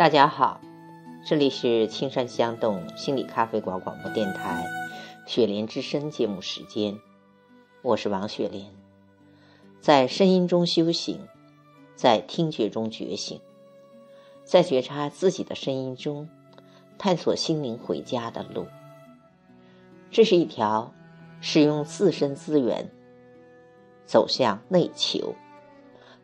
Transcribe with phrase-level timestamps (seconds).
[0.00, 0.62] 大家好，
[1.26, 4.64] 这里是青山相动心理咖啡馆广播电台
[5.30, 6.98] 《雪莲之声》节目时间，
[7.82, 8.64] 我是王雪莲。
[9.82, 11.20] 在声音中修行，
[11.96, 13.42] 在听觉中觉醒，
[14.42, 16.30] 在觉察自己的声音中
[16.96, 18.66] 探索心灵回家的路。
[20.10, 20.94] 这是一条
[21.42, 22.90] 使用自身资源
[24.06, 25.34] 走向内求，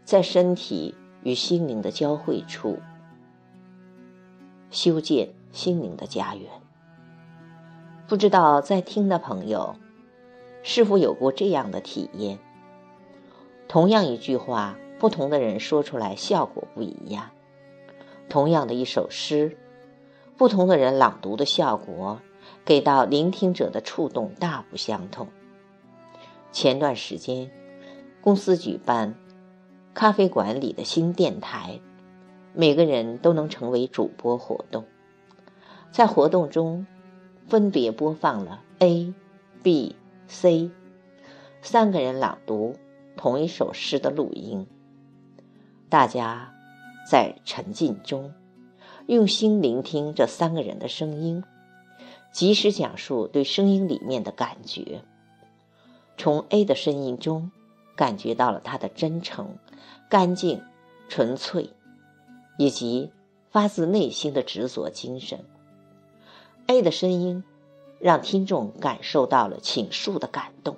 [0.02, 2.78] 在身体与心灵的交汇处。
[4.70, 6.50] 修建心灵的家园。
[8.08, 9.76] 不知道在听的朋友，
[10.62, 12.38] 是否有过这样的体验？
[13.68, 17.30] 同样一句话，不同的人说出来效果不一样；
[18.28, 19.58] 同样的一首诗，
[20.36, 22.20] 不同的人朗读的效果，
[22.64, 25.26] 给到聆听者的触动大不相同。
[26.52, 27.50] 前段时间，
[28.20, 29.16] 公司举办
[29.94, 31.80] 咖啡馆里的新电台。
[32.58, 34.38] 每个人都能成为主播。
[34.38, 34.86] 活动
[35.92, 36.86] 在活动中，
[37.46, 39.12] 分别播放了 A、
[39.62, 39.94] B、
[40.26, 40.70] C
[41.60, 42.76] 三个人朗读
[43.14, 44.66] 同一首诗的录音。
[45.90, 46.54] 大家
[47.10, 48.32] 在沉浸中
[49.06, 51.44] 用心聆听这三个人的声音，
[52.32, 55.02] 及时讲述对声音里面的感觉。
[56.16, 57.50] 从 A 的声音中，
[57.94, 59.58] 感觉到了他的真诚、
[60.08, 60.62] 干净、
[61.10, 61.68] 纯粹。
[62.56, 63.12] 以及
[63.50, 65.44] 发自内心的执着精神。
[66.66, 67.44] A 的声音
[67.98, 70.76] 让听众感受到了倾诉的感动。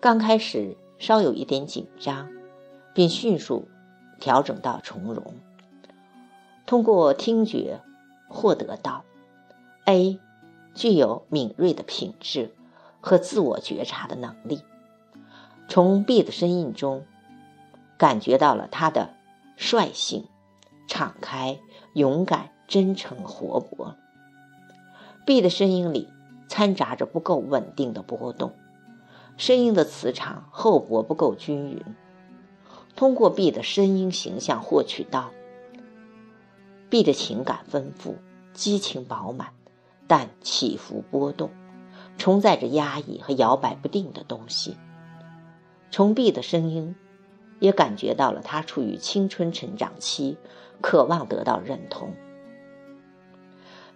[0.00, 2.30] 刚开始稍有一点紧张，
[2.94, 3.68] 并迅速
[4.20, 5.34] 调整到从容。
[6.66, 7.80] 通过听觉
[8.28, 9.04] 获得到
[9.84, 10.18] A
[10.74, 12.54] 具有敏锐的品质
[13.00, 14.62] 和自我觉察的能力。
[15.68, 17.04] 从 B 的声音中
[17.96, 19.14] 感觉到了他的
[19.56, 20.26] 率性。
[20.86, 21.58] 敞开、
[21.94, 23.96] 勇敢、真诚、活泼。
[25.24, 26.08] B 的声音里
[26.48, 28.52] 掺杂着不够稳定的波动，
[29.36, 31.82] 声音的磁场厚薄不够均匀。
[32.94, 35.30] 通过 B 的声音形象获取到
[36.88, 38.16] B 的情感丰富、
[38.54, 39.48] 激情饱满，
[40.06, 41.50] 但起伏波动，
[42.16, 44.76] 承载着压抑和摇摆不定的东西。
[45.90, 46.94] 从 B 的声音。
[47.58, 50.36] 也感觉到了他处于青春成长期，
[50.80, 52.14] 渴望得到认同。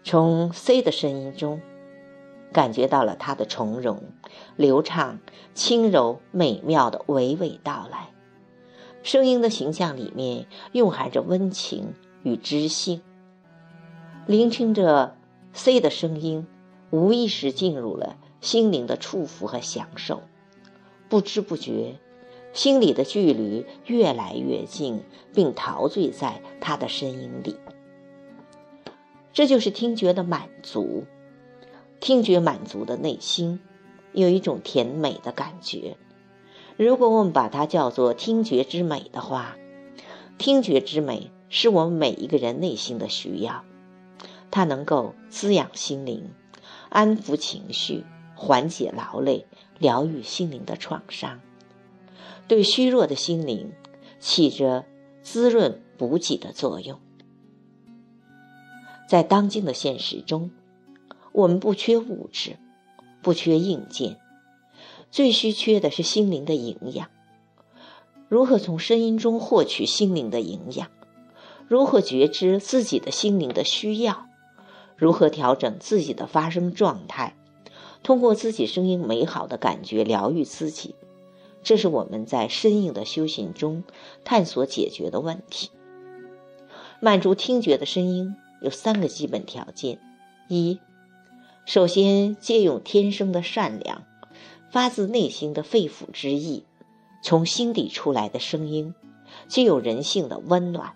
[0.03, 1.61] 从 C 的声音中，
[2.53, 4.03] 感觉到了他的从容、
[4.57, 5.19] 流畅、
[5.55, 8.09] 轻柔、美妙的娓娓道来。
[9.03, 13.03] 声音的形象里面蕴含着温情与知性。
[14.27, 15.17] 聆听着
[15.53, 16.47] C 的声音，
[16.91, 20.23] 无意识进入了心灵的触抚和享受，
[21.09, 21.97] 不知不觉。
[22.53, 25.03] 心里的距离越来越近，
[25.33, 27.57] 并陶醉在他的声音里。
[29.33, 31.05] 这就是听觉的满足。
[32.01, 33.61] 听觉满足的内心，
[34.13, 35.97] 有一种甜美的感觉。
[36.77, 39.57] 如果我们把它叫做听觉之美的话，
[40.39, 43.65] 听觉之美是我们每一个人内心的需要。
[44.51, 46.31] 它能够滋养心灵，
[46.89, 49.47] 安抚情绪，缓解劳累，
[49.79, 51.41] 疗愈心灵的创伤。
[52.51, 53.71] 对虚弱的心灵
[54.19, 54.85] 起着
[55.23, 56.99] 滋润补给的作用。
[59.09, 60.51] 在当今的现实中，
[61.31, 62.57] 我们不缺物质，
[63.23, 64.19] 不缺硬件，
[65.13, 67.09] 最需缺的是心灵的营养。
[68.29, 70.91] 如何从声音中获取心灵的营养？
[71.69, 74.27] 如何觉知自己的心灵的需要？
[74.97, 77.37] 如何调整自己的发声状态？
[78.03, 80.97] 通过自己声音美好的感觉疗愈自己。
[81.63, 83.85] 这是我们在生硬的修行中
[84.25, 85.71] 探索解决的问题。
[87.01, 89.99] 满足听觉的声音有三个基本条件：
[90.49, 90.79] 一，
[91.65, 94.05] 首先借用天生的善良，
[94.71, 96.65] 发自内心的肺腑之意，
[97.23, 98.95] 从心底出来的声音，
[99.49, 100.95] 具有人性的温暖。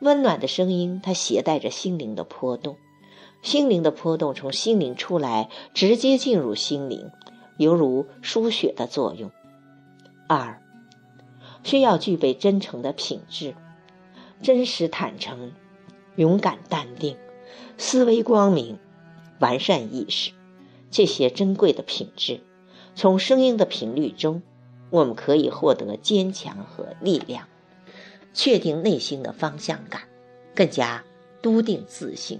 [0.00, 2.76] 温暖的声音，它携带着心灵的波动，
[3.42, 7.10] 心灵的波动从心灵出来，直接进入心灵，
[7.56, 9.30] 犹如输血的作用。
[10.28, 10.62] 二，
[11.64, 13.54] 需要具备真诚的品质，
[14.42, 15.52] 真实坦诚、
[16.16, 17.16] 勇敢淡定、
[17.78, 18.78] 思维光明、
[19.38, 20.32] 完善意识，
[20.90, 22.40] 这些珍贵的品质，
[22.94, 24.42] 从声音的频率中，
[24.90, 27.48] 我们可以获得坚强和力量，
[28.34, 30.02] 确定内心的方向感，
[30.54, 31.02] 更加
[31.40, 32.38] 笃定自信。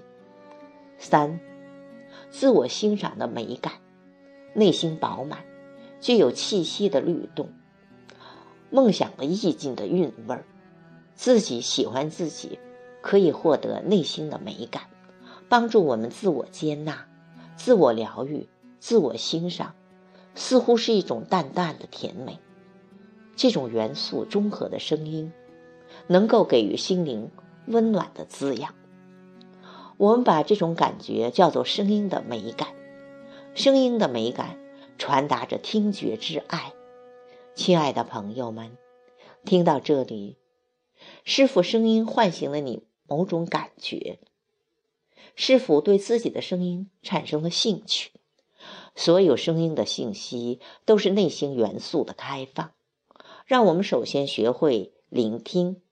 [0.98, 1.40] 三，
[2.28, 3.72] 自我欣赏的美感，
[4.52, 5.38] 内心饱满，
[6.02, 7.48] 具有气息的律动，
[8.70, 10.44] 梦想的意境的韵味儿，
[11.14, 12.58] 自己喜欢自己，
[13.00, 14.84] 可以获得内心的美感，
[15.48, 17.06] 帮助我们自我接纳、
[17.56, 18.48] 自我疗愈、
[18.78, 19.74] 自我欣赏，
[20.34, 22.38] 似乎是一种淡淡的甜美。
[23.36, 25.32] 这种元素中和的声音，
[26.06, 27.30] 能够给予心灵
[27.66, 28.74] 温暖的滋养。
[29.96, 32.68] 我们把这种感觉叫做声音的美感，
[33.54, 34.58] 声音的美感
[34.98, 36.72] 传达着听觉之爱。
[37.58, 38.78] 亲爱的朋友们，
[39.44, 40.36] 听到这里，
[41.24, 44.20] 是否声音唤醒了你某种感觉？
[45.34, 48.12] 是否对自己的声音产生了兴趣？
[48.94, 52.70] 所有声音的信息都是内心元素的开放。
[53.44, 55.82] 让我们首先学会聆听，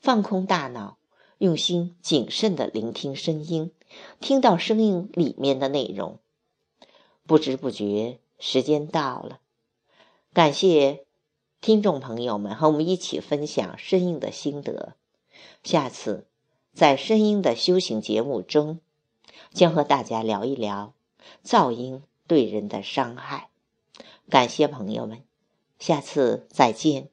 [0.00, 0.98] 放空大脑。
[1.38, 3.70] 用心谨慎的聆听声音，
[4.18, 6.18] 听到声音里面的内容。
[7.24, 9.38] 不知不觉，时间到了。
[10.38, 11.04] 感谢
[11.60, 14.94] 听众朋友们和我们一起分享声音的心得。
[15.64, 16.28] 下次
[16.72, 18.78] 在声音的修行节目中，
[19.52, 20.94] 将和大家聊一聊
[21.44, 23.48] 噪音对人的伤害。
[24.30, 25.24] 感谢朋友们，
[25.80, 27.08] 下次再见。